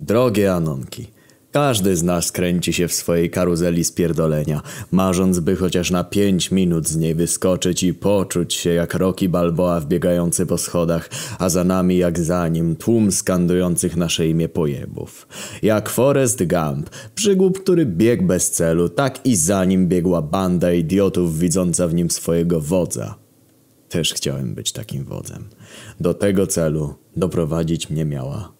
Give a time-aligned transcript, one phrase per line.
[0.00, 1.06] Drogie Anonki,
[1.52, 6.88] każdy z nas kręci się w swojej karuzeli spierdolenia, marząc by chociaż na pięć minut
[6.88, 11.08] z niej wyskoczyć i poczuć się jak Rocky Balboa wbiegający po schodach,
[11.38, 15.28] a za nami jak za nim tłum skandujących nasze imię pojebów.
[15.62, 21.38] Jak Forrest Gump, przygłup, który biegł bez celu, tak i za nim biegła banda idiotów
[21.38, 23.14] widząca w nim swojego wodza.
[23.88, 25.48] Też chciałem być takim wodzem.
[26.00, 28.52] Do tego celu doprowadzić mnie miała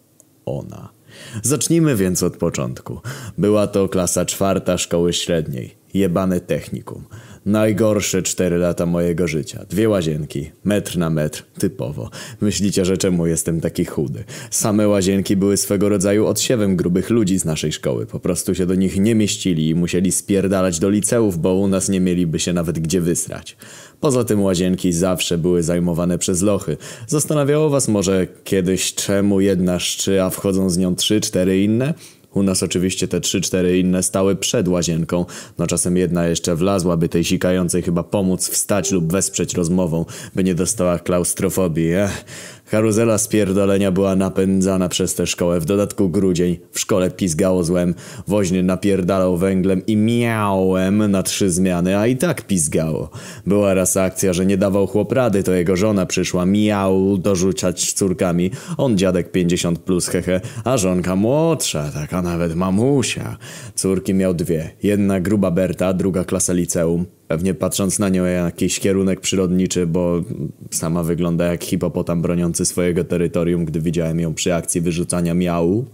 [0.46, 0.99] ona.
[1.42, 3.00] Zacznijmy więc od początku.
[3.38, 5.74] Była to klasa czwarta szkoły średniej.
[5.94, 7.04] Jebane technikum.
[7.46, 9.64] Najgorsze cztery lata mojego życia.
[9.70, 12.10] Dwie łazienki, metr na metr, typowo.
[12.40, 14.24] Myślicie, że czemu jestem taki chudy?
[14.50, 18.06] Same łazienki były swego rodzaju odsiewem grubych ludzi z naszej szkoły.
[18.06, 21.88] Po prostu się do nich nie mieścili i musieli spierdalać do liceów, bo u nas
[21.88, 23.56] nie mieliby się nawet gdzie wysrać.
[24.00, 26.76] Poza tym łazienki zawsze były zajmowane przez lochy.
[27.06, 31.94] Zastanawiało was może kiedyś, czemu jedna szczy, a wchodzą z nią trzy, cztery inne?
[32.34, 35.26] U nas oczywiście te trzy, cztery inne stały przed łazienką.
[35.58, 40.54] No czasem jedna jeszcze wlazłaby tej sikającej chyba pomóc wstać lub wesprzeć rozmową, by nie
[40.54, 41.92] dostała klaustrofobii.
[41.92, 42.24] Ech.
[42.70, 45.60] Karuzela spierdolenia była napędzana przez tę szkołę.
[45.60, 46.58] W dodatku grudzień.
[46.72, 47.94] W szkole pizgało złem.
[48.28, 53.10] Woźny napierdalał węglem i miałem na trzy zmiany, a i tak pizgało.
[53.46, 58.50] Była raz akcja, że nie dawał chłop rady, to jego żona przyszła miał dorzucać córkami.
[58.76, 63.36] On dziadek 50 plus hehe, a żonka młodsza, taka nawet mamusia.
[63.74, 64.70] Córki miał dwie.
[64.82, 67.19] Jedna gruba Berta, druga klasa liceum.
[67.30, 70.22] Pewnie patrząc na nią jakiś kierunek przyrodniczy, bo
[70.70, 75.84] sama wygląda jak hipopotam broniący swojego terytorium, gdy widziałem ją przy akcji wyrzucania miału.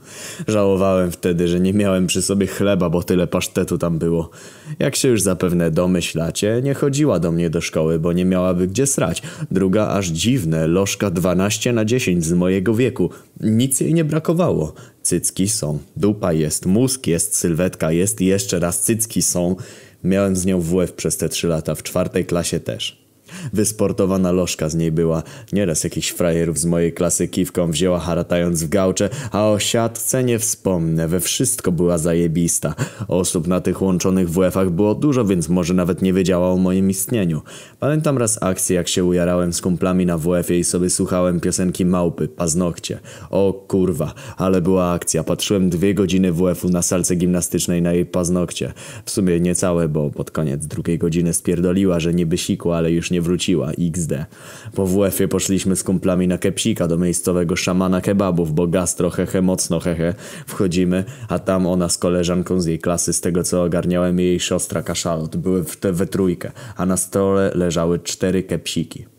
[0.48, 4.30] Żałowałem wtedy, że nie miałem przy sobie chleba, bo tyle pasztetu tam było.
[4.78, 8.86] Jak się już zapewne domyślacie, nie chodziła do mnie do szkoły, bo nie miałaby gdzie
[8.86, 9.22] srać.
[9.50, 13.10] Druga aż dziwne, lożka 12 na 10 z mojego wieku.
[13.40, 14.74] Nic jej nie brakowało.
[15.02, 19.56] Cycki są, dupa jest, mózg jest, sylwetka jest i jeszcze raz cycki są.
[20.04, 23.05] Miałem z nią WF przez te trzy lata, w czwartej klasie też.
[23.52, 25.22] Wysportowana lożka z niej była.
[25.52, 30.38] Nieraz jakichś frajerów z mojej klasy kiwką wzięła haratając w gałcze, a o siatce nie
[30.38, 32.74] wspomnę, we wszystko była zajebista.
[33.08, 37.42] Osób na tych łączonych WF-ach było dużo, więc może nawet nie wiedziała o moim istnieniu.
[37.80, 42.28] Pamiętam raz akcję, jak się ujarałem z kumplami na WF-ie i sobie słuchałem piosenki Małpy,
[42.28, 42.98] Paznokcie.
[43.30, 45.24] O kurwa, ale była akcja.
[45.24, 48.72] Patrzyłem dwie godziny WF-u na salce gimnastycznej na jej paznokcie.
[49.04, 53.20] W sumie niecałe, bo pod koniec drugiej godziny spierdoliła, że niby sikło, ale już nie
[53.26, 53.70] wróciła.
[53.70, 54.12] XD.
[54.74, 59.80] Po WF-ie poszliśmy z kumplami na kepsika do miejscowego szamana kebabów, bo gastro hehe mocno
[59.80, 60.14] hehe.
[60.46, 64.82] Wchodzimy, a tam ona z koleżanką z jej klasy, z tego co ogarniałem jej siostra
[64.82, 65.36] kaszalot.
[65.36, 69.15] Były w te we trójkę, a na stole leżały cztery kepsiki.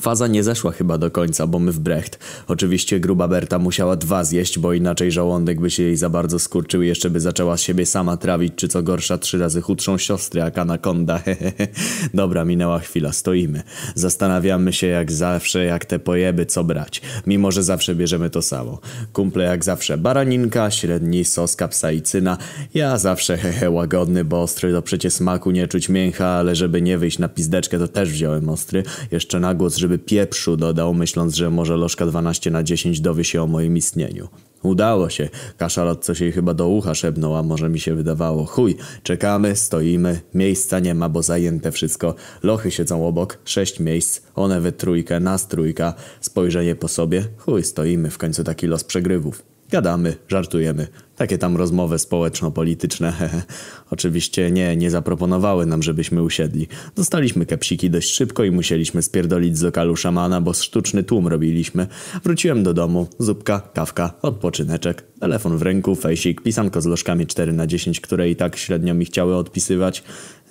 [0.00, 2.18] Faza nie zeszła chyba do końca, bo my w Brecht.
[2.48, 6.82] Oczywiście gruba Berta musiała dwa zjeść, bo inaczej żołądek by się jej za bardzo skurczył
[6.82, 10.58] i jeszcze by zaczęła siebie sama trawić, czy co gorsza trzy razy chudszą siostrę jak
[10.58, 11.22] anakonda.
[12.14, 13.62] Dobra, minęła chwila, stoimy.
[13.94, 17.02] Zastanawiamy się jak zawsze, jak te pojeby co brać.
[17.26, 18.78] Mimo, że zawsze bierzemy to samo.
[19.12, 22.38] Kumple jak zawsze baraninka, średni sos kapsaicyna.
[22.74, 26.98] Ja zawsze hehe łagodny, bo ostry to przecie smaku nie czuć mięcha, ale żeby nie
[26.98, 28.82] wyjść na pizdeczkę to też wziąłem ostry.
[29.10, 33.42] Jeszcze na głos, żeby pieprzu dodał, myśląc, że może lożka 12 na 10 dowie się
[33.42, 34.28] o moim istnieniu.
[34.62, 35.28] Udało się.
[35.56, 38.46] Kaszalot coś jej chyba do ucha szepnął, a może mi się wydawało.
[38.46, 42.14] Chuj, czekamy, stoimy, miejsca nie ma, bo zajęte wszystko.
[42.42, 45.94] Lochy siedzą obok, sześć miejsc, one we trójkę, nas trójka.
[46.20, 49.49] Spojrzenie po sobie, chuj, stoimy, w końcu taki los przegrywów.
[49.70, 50.86] Gadamy, żartujemy.
[51.16, 53.12] Takie tam rozmowy społeczno-polityczne.
[53.90, 56.68] Oczywiście nie, nie zaproponowały nam, żebyśmy usiedli.
[56.96, 61.86] Dostaliśmy kepsiki dość szybko i musieliśmy spierdolić z lokalu szamana, bo sztuczny tłum robiliśmy.
[62.24, 67.66] Wróciłem do domu, zupka, kawka, odpoczyneczek, telefon w ręku, fejsik, pisanko z lożkami 4 na
[67.66, 70.02] 10 które i tak średnio mi chciały odpisywać.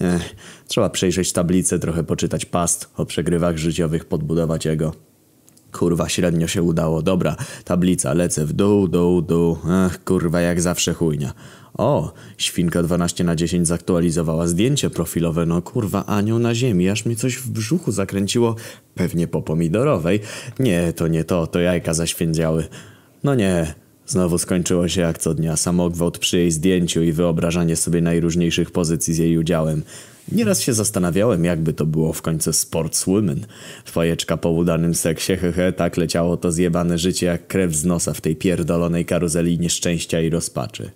[0.01, 0.35] Ech,
[0.67, 5.08] trzeba przejrzeć tablicę, trochę poczytać past o przegrywach życiowych, podbudować jego.
[5.71, 7.01] Kurwa, średnio się udało.
[7.01, 7.35] Dobra,
[7.65, 9.57] tablica, lecę w dół, dół, dół.
[9.69, 11.33] Ach, kurwa, jak zawsze chujnia.
[11.77, 15.45] O, świnka 12 na 10 zaktualizowała zdjęcie profilowe.
[15.45, 18.55] No kurwa, anioł na ziemi, aż mnie coś w brzuchu zakręciło.
[18.95, 20.19] Pewnie po pomidorowej.
[20.59, 22.67] Nie, to nie to, to jajka zaświędziały.
[23.23, 23.73] No nie,
[24.11, 25.57] znowu skończyło się jak co dnia.
[25.57, 29.83] Samogwałt przy jej zdjęciu i wyobrażanie sobie najróżniejszych pozycji z jej udziałem.
[30.31, 33.45] Nieraz się zastanawiałem, jakby to było w końcu sportswomen.
[33.85, 38.21] Fajeczka po udanym seksie, hehe, tak leciało to zjebane życie jak krew z nosa w
[38.21, 40.91] tej pierdolonej karuzeli nieszczęścia i rozpaczy.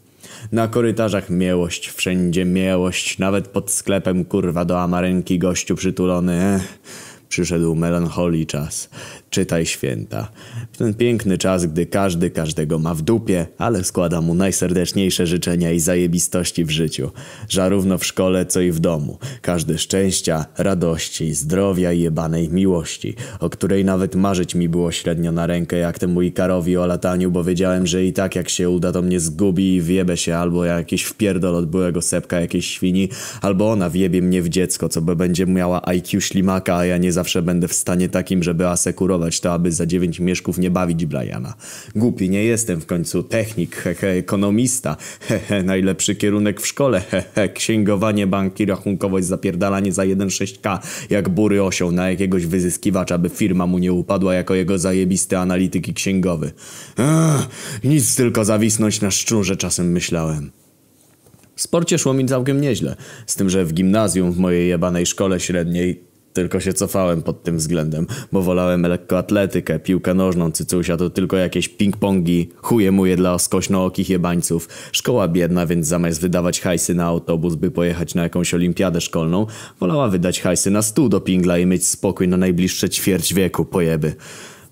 [0.51, 6.79] Na korytarzach miłość, wszędzie miłość, nawet pod sklepem kurwa do amarenki gościu przytulony, ech.
[7.33, 8.89] Przyszedł melancholii czas.
[9.29, 10.31] Czytaj święta.
[10.77, 15.79] Ten piękny czas, gdy każdy każdego ma w dupie, ale składa mu najserdeczniejsze życzenia i
[15.79, 17.11] zajebistości w życiu.
[17.49, 19.17] Zarówno w szkole, co i w domu.
[19.41, 25.47] Każde szczęścia, radości, zdrowia i jebanej miłości, o której nawet marzyć mi było średnio na
[25.47, 29.01] rękę, jak temu Ikarowi o lataniu, bo wiedziałem, że i tak jak się uda, to
[29.01, 33.09] mnie zgubi i wiebie się albo jakiś wpierdol od byłego sepka jakiejś świni,
[33.41, 37.11] albo ona wiebie mnie w dziecko, co by będzie miała IQ ślimaka, a ja nie
[37.23, 41.53] zawsze będę w stanie takim, żeby asekurować to, aby za dziewięć mieszków nie bawić Briana.
[41.95, 48.27] Głupi nie jestem w końcu, technik, hehe, ekonomista, hehe, najlepszy kierunek w szkole, hehe, księgowanie,
[48.27, 50.79] banki, rachunkowość, zapierdalanie za 1,6k,
[51.09, 55.87] jak bury osioł na jakiegoś wyzyskiwacza, by firma mu nie upadła jako jego zajebisty analityk
[55.87, 56.51] i księgowy.
[56.97, 57.47] Ech,
[57.83, 60.51] nic tylko zawisnąć na szczurze czasem myślałem.
[61.55, 62.95] W sporcie szło mi całkiem nieźle,
[63.27, 67.57] z tym, że w gimnazjum w mojej jebanej szkole średniej tylko się cofałem pod tym
[67.57, 74.09] względem, bo wolałem lekkoatletykę, piłkę nożną, cycusia to tylko jakieś ping-pongi, chuje muje dla skośnookich
[74.09, 74.69] jebańców.
[74.91, 79.47] Szkoła biedna, więc zamiast wydawać hajsy na autobus, by pojechać na jakąś olimpiadę szkolną,
[79.79, 84.15] wolała wydać hajsy na stół do pingla i mieć spokój na najbliższe ćwierć wieku, pojeby.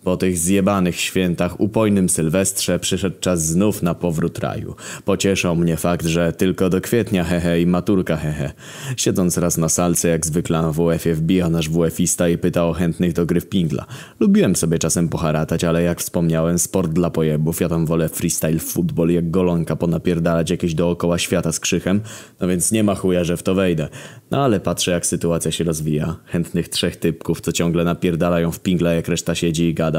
[0.03, 4.75] Po tych zjebanych świętach, upojnym Sylwestrze przyszedł czas znów na powrót raju.
[5.05, 8.51] Pocieszał mnie fakt, że tylko do kwietnia hehe i maturka hehe.
[8.97, 13.13] Siedząc raz na salce, jak zwykle na WF-ie wbija nasz WF-ista i pyta o chętnych
[13.13, 13.85] do gry w pingla.
[14.19, 19.09] Lubiłem sobie czasem poharatać, ale jak wspomniałem, sport dla pojebów, ja tam wolę freestyle football
[19.09, 22.01] jak golonka ponapierdalać jakieś dookoła świata z krzychem,
[22.39, 23.89] no więc nie ma chuja, że w to wejdę.
[24.31, 26.15] No ale patrzę jak sytuacja się rozwija.
[26.25, 29.90] Chętnych trzech typków, co ciągle napierdalają w pingla jak reszta siedzi i gada.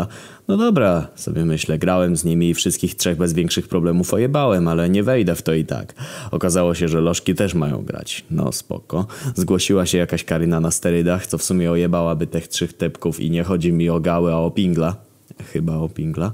[0.49, 4.91] No dobra, sobie myślę, grałem z nimi i wszystkich trzech bez większych problemów ojebałem, ale
[4.91, 5.95] nie wejdę w to i tak.
[6.31, 8.25] Okazało się, że lożki też mają grać.
[8.31, 9.07] No spoko.
[9.35, 13.45] Zgłosiła się jakaś Karyna na sterydach, co w sumie ojebałaby tych trzech typków i nie
[13.45, 15.12] chodzi mi o gały, a o pingla.
[15.53, 16.33] Chyba o pingla.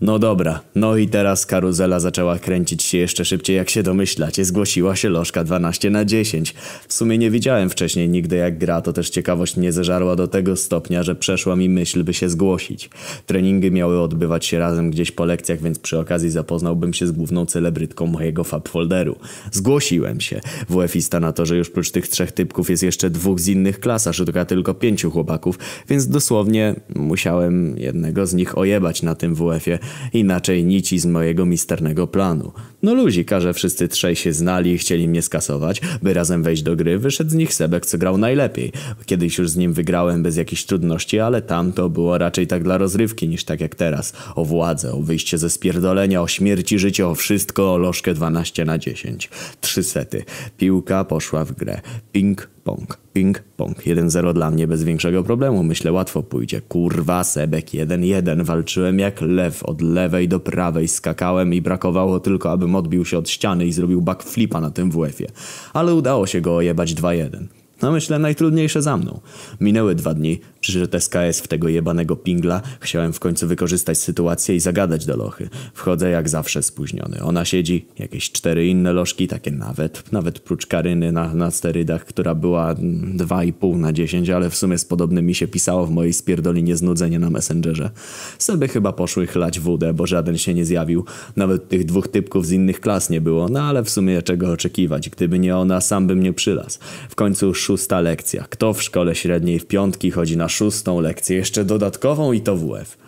[0.00, 4.44] No dobra, no i teraz karuzela zaczęła kręcić się jeszcze szybciej, jak się domyślacie.
[4.44, 6.54] Zgłosiła się lożka 12 na 10.
[6.88, 10.56] W sumie nie widziałem wcześniej nigdy jak gra, to też ciekawość mnie zeżarła do tego
[10.56, 12.90] stopnia, że przeszła mi myśl, by się zgłosić.
[13.26, 17.46] Treningi miały odbywać się razem gdzieś po lekcjach, więc przy okazji zapoznałbym się z główną
[17.46, 19.16] celebrytką mojego fab folderu.
[19.52, 20.40] Zgłosiłem się.
[20.68, 24.06] WF-ista na to, że już prócz tych trzech typków jest jeszcze dwóch z innych klas,
[24.06, 25.58] a szuka tylko pięciu chłopaków,
[25.88, 29.78] więc dosłownie musiałem jednego z nich nich ojebać na tym WF-ie,
[30.12, 32.52] inaczej nici z mojego misternego planu.
[32.82, 36.76] No luzika, że wszyscy trzej się znali i chcieli mnie skasować, by razem wejść do
[36.76, 38.72] gry, wyszedł z nich Sebek, co grał najlepiej.
[39.06, 42.78] Kiedyś już z nim wygrałem bez jakichś trudności, ale tam to było raczej tak dla
[42.78, 44.12] rozrywki niż tak jak teraz.
[44.34, 48.78] O władzę, o wyjście ze spierdolenia, o śmierci, życie, o wszystko, o lożkę 12 na
[48.78, 49.30] 10.
[49.60, 50.24] Trzy sety.
[50.58, 51.80] Piłka poszła w grę.
[52.12, 53.78] Ping, pong, ping, pong.
[53.78, 55.62] 1-0 dla mnie bez większego problemu.
[55.62, 56.60] Myślę, łatwo pójdzie.
[56.60, 58.44] Kurwa, Sebek 1-1.
[58.44, 59.62] Walczyłem jak lew.
[59.62, 64.02] Od lewej do prawej skakałem i brakowało tylko, abym odbił się od ściany i zrobił
[64.02, 65.30] backflipa na tym WF-ie.
[65.72, 67.46] Ale udało się go ojebać 2-1.
[67.82, 69.20] No myślę, najtrudniejsze za mną.
[69.60, 72.62] Minęły dwa dni, przyszedł SKS w tego jebanego pingla.
[72.80, 75.48] Chciałem w końcu wykorzystać sytuację i zagadać do lochy.
[75.74, 77.22] Wchodzę jak zawsze spóźniony.
[77.22, 82.34] Ona siedzi, jakieś cztery inne lożki, takie nawet, nawet prócz Karyny na, na sterydach, która
[82.34, 87.18] była 2,5 na 10, ale w sumie z podobnymi się pisało w mojej spierdolinie znudzenie
[87.18, 87.90] na Messengerze.
[88.38, 91.04] Sobie chyba poszły chlać wódę, bo żaden się nie zjawił.
[91.36, 95.10] Nawet tych dwóch typków z innych klas nie było, no ale w sumie czego oczekiwać.
[95.10, 96.78] Gdyby nie ona, sam bym nie przylas.
[97.08, 98.44] W końcu szósta lekcja.
[98.50, 102.98] Kto w szkole średniej w piątki chodzi na szóstą lekcję, jeszcze dodatkową i to WF?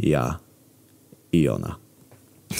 [0.00, 0.38] Ja
[1.32, 1.82] i ona.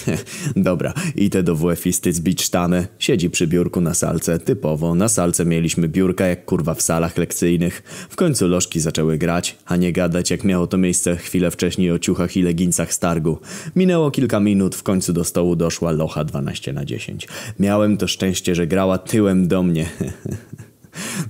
[0.57, 2.87] Dobra, idę do WF-isty zbić sztamę.
[2.99, 4.39] Siedzi przy biurku na salce.
[4.39, 7.83] Typowo, na salce mieliśmy biurka jak kurwa w salach lekcyjnych.
[8.11, 11.99] W końcu lożki zaczęły grać, a nie gadać jak miało to miejsce chwilę wcześniej o
[11.99, 13.39] ciuchach i legincach z targu.
[13.77, 17.29] Minęło kilka minut, w końcu do stołu doszła locha 12 na 10.
[17.59, 19.87] Miałem to szczęście, że grała tyłem do mnie.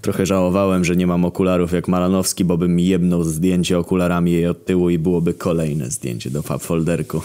[0.00, 4.64] Trochę żałowałem, że nie mam okularów jak Malanowski, bo bym jebnął zdjęcie okularami jej od
[4.64, 7.21] tyłu i byłoby kolejne zdjęcie do folderku.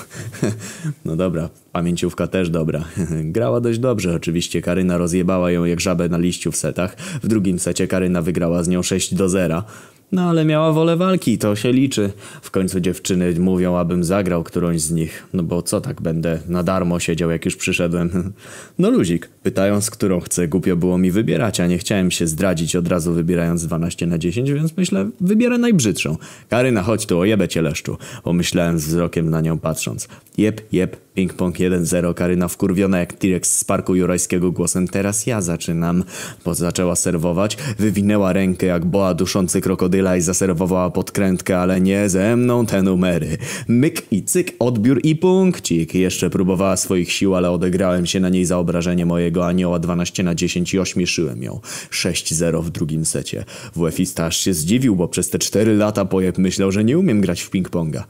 [1.06, 2.84] no dobra, pamięciówka też dobra.
[3.36, 6.96] Grała dość dobrze, oczywiście Karyna rozjebała ją jak żabę na liściu w setach.
[7.24, 9.64] W drugim secie Karyna wygrała z nią 6 do 0.
[10.12, 12.12] No ale miała wolę walki, to się liczy.
[12.42, 15.28] W końcu dziewczyny mówią, abym zagrał którąś z nich.
[15.34, 18.10] No bo co tak będę na darmo siedział, jak już przyszedłem.
[18.80, 19.30] No luzik.
[19.44, 20.48] Pytają, z którą chcę.
[20.48, 24.52] Głupio było mi wybierać, a nie chciałem się zdradzić od razu wybierając 12 na 10,
[24.52, 26.18] więc myślę, wybierę najbrzydszą.
[26.50, 27.98] Karyna, chodź tu, ojebę cię leszczu.
[28.24, 30.08] Pomyślałem z wzrokiem na nią patrząc.
[30.38, 36.04] Jep, jep, Ping-pong 1-0, Karyna wkurwiona jak T-Rex z parku jurajskiego głosem Teraz ja zaczynam.
[36.46, 42.36] Bo zaczęła serwować, wywinęła rękę jak boa duszący krokodyla i zaserwowała podkrętkę, ale nie ze
[42.36, 43.38] mną te numery.
[43.68, 45.96] Myk i cyk, odbiór i punkcik.
[45.96, 50.36] Jeszcze próbowała swoich sił, ale odegrałem się na niej za obrażenie mojego anioła 12 na
[50.36, 51.60] 10 i ośmieszyłem ją.
[51.92, 53.46] 6-0 w drugim secie.
[53.76, 57.42] WF-ista aż się zdziwił, bo przez te 4 lata pojeb myślał, że nie umiem grać
[57.42, 58.04] w ping-ponga.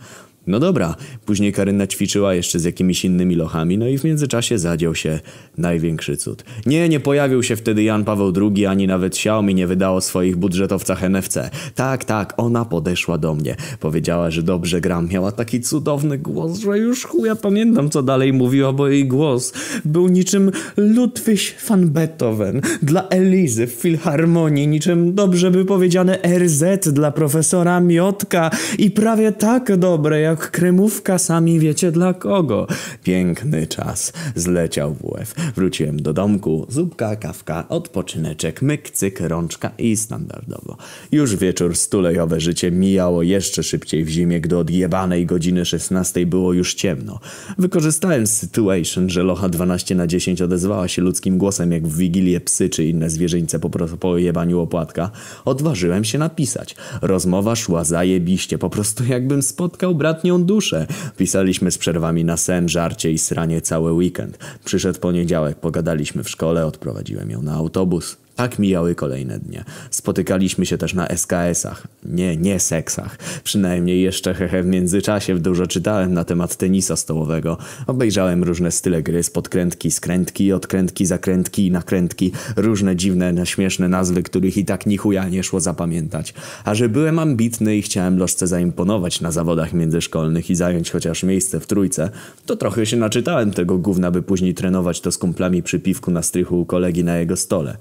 [0.48, 4.96] No dobra, później Karyna ćwiczyła jeszcze z jakimiś innymi lochami, no i w międzyczasie zadział
[4.96, 5.20] się
[5.58, 6.44] największy cud.
[6.66, 11.04] Nie, nie pojawił się wtedy Jan Paweł II, ani nawet Xiaomi nie wydało swoich budżetowcach
[11.04, 11.50] NFC.
[11.76, 13.56] Tak, tak, ona podeszła do mnie.
[13.80, 15.08] Powiedziała, że dobrze gram.
[15.08, 19.54] Miała taki cudowny głos, że już chuja pamiętam, co dalej mówiła, bo jej głos
[19.86, 26.64] był niczym Ludwig van Beethoven dla Elizy w Filharmonii, niczym dobrze by powiedziane RZ
[26.94, 32.68] dla profesora Miotka i prawie tak dobre jak jak kremówka, sami wiecie dla kogo.
[33.04, 34.14] Piękny czas.
[34.36, 35.36] Zleciał WF.
[35.56, 36.66] Wróciłem do domku.
[36.70, 40.78] Zupka, kawka, odpoczyneczek, myk, cyk, rączka i standardowo.
[41.12, 46.54] Już wieczór, stulejowe życie mijało jeszcze szybciej w zimie, gdy od jebanej godziny 16 było
[46.54, 47.20] już ciemno.
[47.58, 52.70] Wykorzystałem situation, że locha 12 na 10 odezwała się ludzkim głosem jak w wigilię psy
[52.70, 55.12] czy inne zwierzyńce po, po jebaniu opłatka.
[55.46, 56.76] Odważyłem się napisać.
[57.02, 60.88] Rozmowa szła zajebiście, po prostu jakbym spotkał brat ostatnią duszę.
[61.18, 64.38] Pisaliśmy z przerwami na sen, żarcie i sranie cały weekend.
[64.66, 68.18] Przyszedł poniedziałek, pogadaliśmy w szkole, odprowadziłem ją na autobus.
[68.38, 69.64] Tak mijały kolejne dnie.
[69.92, 71.88] Spotykaliśmy się też na SKS-ach.
[72.04, 73.18] Nie, nie seksach.
[73.44, 77.58] Przynajmniej jeszcze hehe w międzyczasie dużo czytałem na temat tenisa stołowego.
[77.88, 82.32] Obejrzałem różne style gry, podkrętki, skrętki, odkrętki, zakrętki i nakrętki.
[82.56, 86.34] Różne dziwne, śmieszne nazwy, których i tak ni chuja nie szło zapamiętać.
[86.64, 91.60] A że byłem ambitny i chciałem lożce zaimponować na zawodach międzyszkolnych i zająć chociaż miejsce
[91.60, 92.10] w trójce,
[92.46, 96.22] to trochę się naczytałem tego gówna, by później trenować to z kumplami przy piwku na
[96.22, 97.78] strychu u kolegi na jego stole.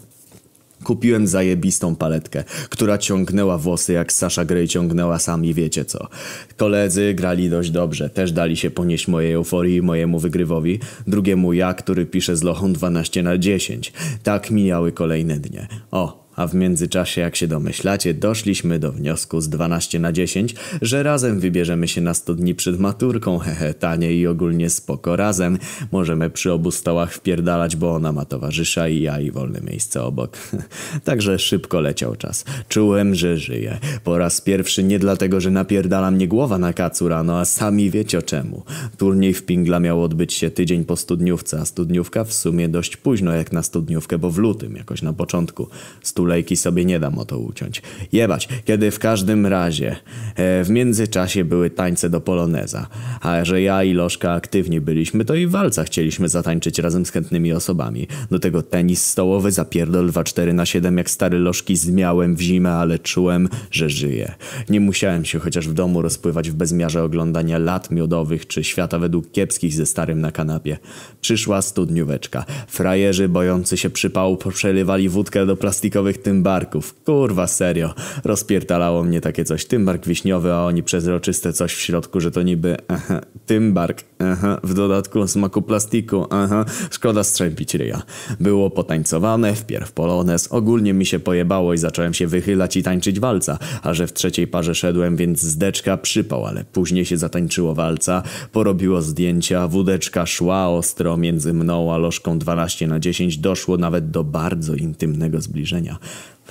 [0.87, 6.09] Kupiłem zajebistą paletkę, która ciągnęła włosy jak Sasha Grey ciągnęła sami wiecie co.
[6.57, 10.78] Koledzy grali dość dobrze, też dali się ponieść mojej euforii i mojemu wygrywowi.
[11.07, 13.93] Drugiemu ja, który pisze z lochą 12 na 10.
[14.23, 15.66] Tak mijały kolejne dnie.
[15.90, 21.02] O, a w międzyczasie, jak się domyślacie, doszliśmy do wniosku z 12 na 10, że
[21.02, 25.59] razem wybierzemy się na 100 dni przed maturką, hehe, tanie i ogólnie spoko razem.
[25.93, 30.37] Możemy przy obu stołach wpierdalać, bo ona ma towarzysza i ja i wolne miejsce obok.
[31.05, 32.45] Także szybko leciał czas.
[32.69, 33.78] Czułem, że żyję.
[34.05, 38.19] Po raz pierwszy nie dlatego, że napierdala mnie głowa na kacu rano, a sami wiecie
[38.19, 38.62] o czemu.
[38.99, 43.33] Turniej w Pingla miał odbyć się tydzień po studniówce, a studniówka w sumie dość późno
[43.33, 45.69] jak na studniówkę, bo w lutym, jakoś na początku.
[46.02, 47.83] Stu Lejki sobie nie dam o to uciąć.
[48.12, 49.97] Jebać, kiedy w każdym razie
[50.37, 52.87] e, w międzyczasie były tańce do poloneza.
[53.21, 57.52] A że ja i Lożka aktywni byliśmy, to i walca chcieliśmy zatańczyć razem z chętnymi
[57.52, 58.06] osobami.
[58.30, 62.99] Do tego tenis stołowy, zapierdol 2-4 na 7 jak stary Lożki zmiałem w zimę, ale
[62.99, 64.35] czułem, że żyję.
[64.68, 69.33] Nie musiałem się chociaż w domu rozpływać w bezmiarze oglądania lat miodowych czy świata według
[69.33, 70.78] kiepskich ze starym na kanapie.
[71.21, 72.45] Przyszła studnióweczka.
[72.68, 76.94] Frajerzy bojący się przypału przelewali wódkę do plastikowych tych tymbarków.
[77.04, 77.94] Kurwa, serio.
[78.25, 79.64] Rozpierdalało mnie takie coś.
[79.64, 84.04] Tymbark wiśniowy, a oni przezroczyste coś w środku, że to niby aha, tymbark.
[84.18, 86.26] Aha, w dodatku smaku plastiku.
[86.30, 88.02] Aha, szkoda strzępić ryja.
[88.40, 90.49] Było potańcowane, wpierw polonez.
[90.52, 93.58] Ogólnie mi się pojebało i zacząłem się wychylać i tańczyć walca.
[93.82, 99.02] A że w trzeciej parze szedłem, więc zdeczka przypał, ale później się zatańczyło walca, porobiło
[99.02, 104.75] zdjęcia, wódeczka szła ostro między mną a lożką 12 na 10 doszło nawet do bardzo
[104.75, 105.99] intymnego zbliżenia.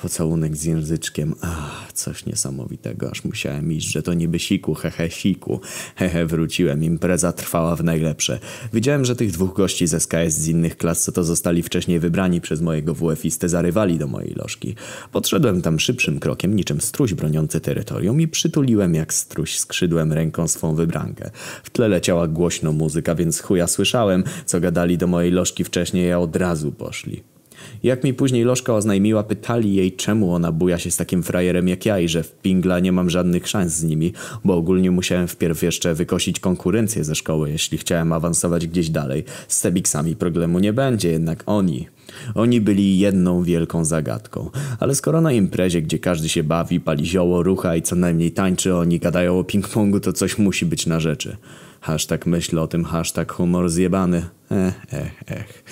[0.02, 1.36] Pocałunek z języczkiem.
[1.42, 5.60] Ach, coś niesamowitego, aż musiałem iść, że to niby siku, hehe, siku.
[5.96, 8.40] Hehe, wróciłem, impreza trwała w najlepsze.
[8.74, 12.42] Widziałem, że tych dwóch gości z SKS z innych klas, co to zostali wcześniej wybrani
[12.42, 14.76] przez mojego WF-istę, zarywali do mojej lożki.
[15.12, 20.76] Podszedłem tam szybszym krokiem, niczym struś broniący terytorium i przytuliłem jak struś skrzydłem ręką swą
[20.76, 21.32] wybrankę.
[21.64, 26.20] W tle leciała głośno muzyka, więc chuja słyszałem, co gadali do mojej lożki wcześniej, a
[26.20, 27.35] od razu poszli.
[27.84, 31.86] Jak mi później Lożka oznajmiła, pytali jej czemu ona buja się z takim frajerem jak
[31.86, 35.64] ja i że w Pingla nie mam żadnych szans z nimi, bo ogólnie musiałem wpierw
[35.64, 39.24] jeszcze wykosić konkurencję ze szkoły, jeśli chciałem awansować gdzieś dalej.
[39.48, 41.88] Z Sebiksami problemu nie będzie, jednak oni...
[42.36, 44.50] Oni byli jedną wielką zagadką.
[44.80, 48.76] Ale skoro na imprezie, gdzie każdy się bawi, pali zioło, rucha i co najmniej tańczy,
[48.76, 51.38] oni gadają o ping-pongu, to coś musi być na rzeczy.
[51.82, 54.26] Hashtag myśl o tym, hashtag humor zjebany.
[54.52, 55.64] Ech, ech, ech.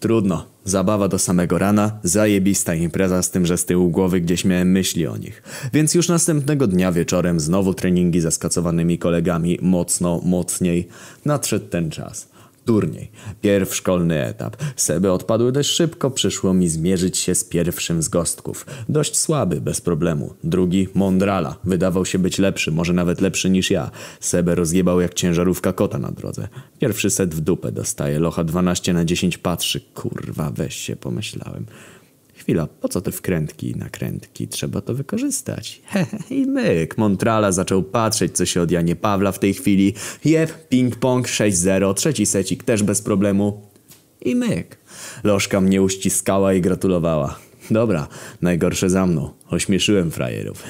[0.00, 0.44] Trudno.
[0.64, 5.06] Zabawa do samego rana, zajebista impreza z tym, że z tyłu głowy gdzieś miałem myśli
[5.06, 5.42] o nich.
[5.72, 10.88] Więc już następnego dnia wieczorem znowu treningi ze skacowanymi kolegami, mocno, mocniej.
[11.24, 12.28] Nadszedł ten czas.
[12.68, 13.10] Turniej.
[13.40, 14.56] Pierw szkolny etap.
[14.76, 18.66] Seby odpadły dość szybko, przyszło mi zmierzyć się z pierwszym z gostków.
[18.88, 20.34] Dość słaby, bez problemu.
[20.44, 21.56] Drugi, Mondrala.
[21.64, 23.90] Wydawał się być lepszy, może nawet lepszy niż ja.
[24.20, 26.48] Sebę rozjebał jak ciężarówka kota na drodze.
[26.78, 29.80] Pierwszy set w dupę dostaje, locha 12 na 10 patrzy.
[29.80, 31.66] Kurwa, weź się, pomyślałem.
[32.48, 34.48] Chwila, po co te wkrętki i nakrętki?
[34.48, 35.82] Trzeba to wykorzystać.
[36.30, 36.98] I myk.
[36.98, 39.94] Montrala zaczął patrzeć, co się od Janie Pawla w tej chwili.
[40.24, 43.62] Jeb, ping-pong 6-0, trzeci secik też bez problemu.
[44.20, 44.78] I myk.
[45.24, 47.38] Lożka mnie uściskała i gratulowała.
[47.70, 48.08] Dobra,
[48.42, 49.30] najgorsze za mną.
[49.50, 50.64] Ośmieszyłem frajerów.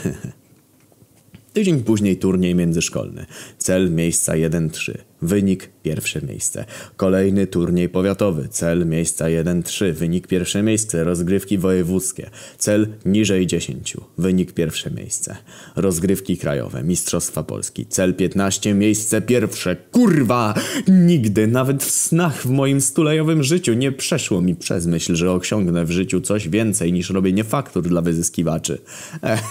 [1.53, 3.27] Tydzień później turniej międzyszkolny.
[3.59, 5.08] Cel miejsca 1-3.
[5.23, 6.65] Wynik pierwsze miejsce.
[6.97, 8.49] Kolejny turniej powiatowy.
[8.51, 9.93] Cel miejsca 1-3.
[9.93, 11.05] Wynik pierwsze miejsce.
[11.05, 12.31] Rozgrywki wojewódzkie.
[12.59, 13.97] Cel niżej 10.
[14.19, 15.37] Wynik pierwsze miejsce.
[15.77, 16.83] Rozgrywki krajowe.
[16.83, 17.87] Mistrzostwa Polski.
[17.87, 18.75] Cel 15.
[18.75, 19.77] Miejsce pierwsze.
[19.77, 20.55] Kurwa!
[20.89, 25.85] Nigdy, nawet w snach w moim stulejowym życiu nie przeszło mi przez myśl, że osiągnę
[25.85, 28.79] w życiu coś więcej niż robienie faktur dla wyzyskiwaczy.
[29.23, 29.43] Ech.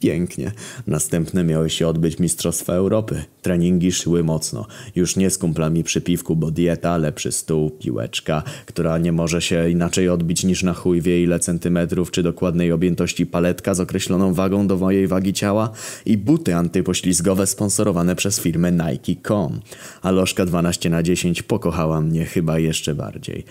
[0.00, 0.52] Pięknie.
[0.86, 3.24] Następne miały się odbyć Mistrzostwa Europy.
[3.42, 4.66] Treningi szły mocno.
[4.96, 9.70] Już nie z kumplami przy piwku, bo dieta, lepszy stół, piłeczka, która nie może się
[9.70, 14.66] inaczej odbić niż na chuj wie ile centymetrów, czy dokładnej objętości paletka z określoną wagą
[14.66, 15.70] do mojej wagi ciała
[16.06, 19.60] i buty antypoślizgowe sponsorowane przez firmę Nike.com.
[20.02, 23.44] A lożka 12 na 10 pokochała mnie chyba jeszcze bardziej.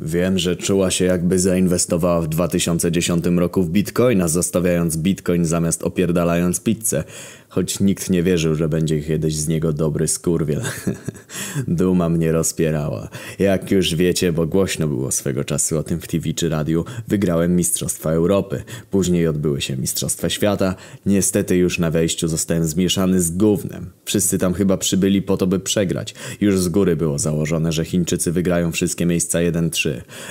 [0.00, 6.60] Wiem, że czuła się jakby zainwestowała w 2010 roku w bitcoina, zostawiając bitcoin zamiast opierdalając
[6.60, 7.04] pizzę.
[7.56, 10.62] Choć nikt nie wierzył, że będzie kiedyś z niego dobry skurwiel.
[11.68, 13.08] Duma mnie rozpierała.
[13.38, 17.56] Jak już wiecie, bo głośno było swego czasu o tym w TV czy radiu, wygrałem
[17.56, 18.62] Mistrzostwa Europy.
[18.90, 20.74] Później odbyły się Mistrzostwa Świata.
[21.06, 23.90] Niestety już na wejściu zostałem zmieszany z gównem.
[24.04, 26.14] Wszyscy tam chyba przybyli po to, by przegrać.
[26.40, 29.90] Już z góry było założone, że Chińczycy wygrają wszystkie miejsca 1-3.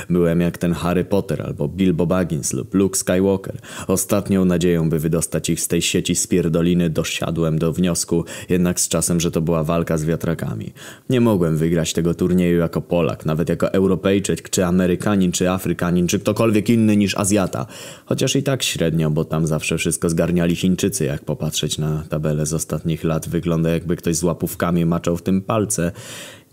[0.10, 3.58] Byłem jak ten Harry Potter albo Bilbo Baggins lub Luke Skywalker.
[3.88, 8.88] Ostatnią nadzieją, by wydostać ich z tej sieci spierdoliny do doszedłem do wniosku jednak z
[8.88, 10.74] czasem, że to była walka z wiatrakami.
[11.10, 16.20] Nie mogłem wygrać tego turnieju jako Polak, nawet jako Europejczyk, czy Amerykanin, czy Afrykanin, czy
[16.20, 17.66] ktokolwiek inny niż Azjata.
[18.06, 22.54] Chociaż i tak średnio, bo tam zawsze wszystko zgarniali Chińczycy, jak popatrzeć na tabelę z
[22.54, 23.30] ostatnich lat.
[23.30, 25.92] Wygląda jakby ktoś z łapówkami maczał w tym palce.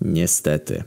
[0.01, 0.85] Niestety.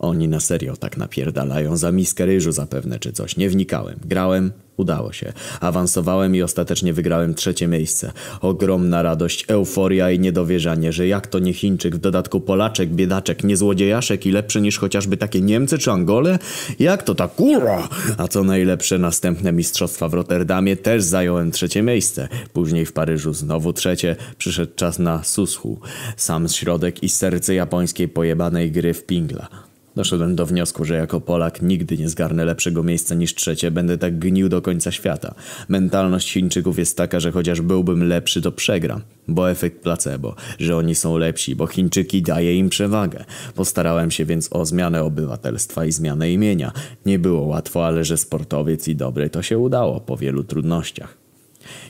[0.00, 3.36] Oni na serio tak napierdalają za miskę ryżu zapewne czy coś.
[3.36, 3.98] Nie wnikałem.
[4.04, 5.32] Grałem, Udało się.
[5.60, 8.12] Awansowałem i ostatecznie wygrałem trzecie miejsce.
[8.40, 13.56] Ogromna radość, euforia i niedowierzanie, że jak to nie Chińczyk, w dodatku Polaczek, biedaczek, nie
[13.56, 16.38] złodziejaszek i lepszy niż chociażby takie Niemcy czy Angole?
[16.78, 17.88] Jak to ta kurwa?
[18.18, 22.28] A co najlepsze, następne mistrzostwa w Rotterdamie też zająłem trzecie miejsce.
[22.52, 24.16] Później w Paryżu znowu trzecie.
[24.38, 25.80] Przyszedł czas na Sushu.
[26.16, 29.69] Sam środek i serce japońskiej pojebanej gry w pingla.
[29.96, 34.18] Doszedłem do wniosku, że jako Polak nigdy nie zgarnę lepszego miejsca niż trzecie, będę tak
[34.18, 35.34] gnił do końca świata.
[35.68, 39.00] Mentalność Chińczyków jest taka, że chociaż byłbym lepszy, to przegram.
[39.28, 43.24] Bo efekt placebo, że oni są lepsi, bo Chińczyki daje im przewagę.
[43.54, 46.72] Postarałem się więc o zmianę obywatelstwa i zmianę imienia.
[47.06, 51.19] Nie było łatwo, ale że sportowiec i dobry to się udało po wielu trudnościach.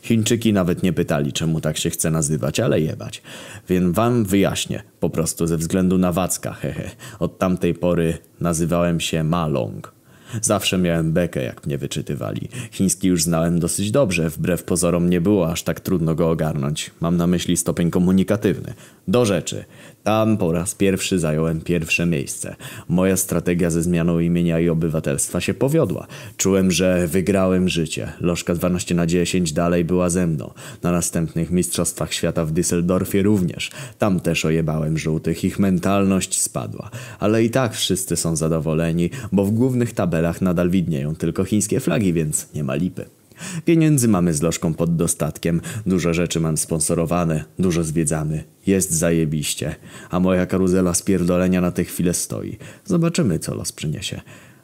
[0.03, 3.23] Chińczyki nawet nie pytali, czemu tak się chce nazywać, ale jebać.
[3.69, 6.91] Więc wam wyjaśnię, po prostu ze względu na Wacka, hehe.
[7.19, 10.01] Od tamtej pory nazywałem się Malong.
[10.43, 12.49] Zawsze miałem bekę, jak mnie wyczytywali.
[12.71, 16.91] Chiński już znałem dosyć dobrze, wbrew pozorom nie było aż tak trudno go ogarnąć.
[17.01, 18.75] Mam na myśli stopień komunikatywny.
[19.09, 19.65] Do rzeczy.
[20.05, 22.57] Tam po raz pierwszy zająłem pierwsze miejsce.
[22.89, 26.07] Moja strategia ze zmianą imienia i obywatelstwa się powiodła.
[26.37, 28.13] Czułem, że wygrałem życie.
[28.21, 30.51] Lożka 12 na 10 dalej była ze mną.
[30.83, 33.71] Na następnych Mistrzostwach Świata w Düsseldorfie również.
[33.99, 35.45] Tam też ojebałem żółtych.
[35.45, 36.91] Ich mentalność spadła.
[37.19, 42.13] Ale i tak wszyscy są zadowoleni, bo w głównych tabelach nadal widnieją tylko chińskie flagi,
[42.13, 43.20] więc nie ma lipy.
[43.65, 48.45] Pieniędzy mamy z lożką pod dostatkiem, dużo rzeczy mam sponsorowane, dużo zwiedzamy.
[48.67, 49.75] Jest zajebiście,
[50.11, 52.57] a moja karuzela spierdolenia na tę chwilę stoi.
[52.85, 54.21] Zobaczymy, co los przyniesie.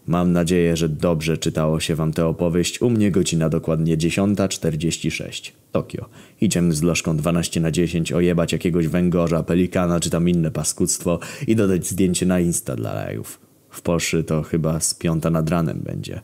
[0.06, 2.82] Mam nadzieję, że dobrze czytało się wam tę opowieść.
[2.82, 5.52] U mnie godzina dokładnie 10.46.
[5.72, 6.08] Tokio.
[6.40, 11.56] Idziemy z lożką 12 na 10 ojebać jakiegoś węgorza, pelikana czy tam inne paskudztwo i
[11.56, 13.40] dodać zdjęcie na Insta dla lajów.
[13.70, 16.20] W Poszy to chyba z piąta nad ranem będzie.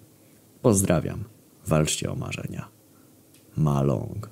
[0.63, 1.25] Pozdrawiam.
[1.67, 2.69] Walczcie o marzenia.
[3.57, 4.29] Malong.